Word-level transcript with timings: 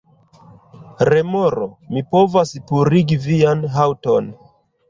Remoro: 1.13 1.67
"Mi 1.97 2.03
povas 2.15 2.57
purigi 2.73 3.21
vian 3.29 3.63
haŭton." 3.77 4.35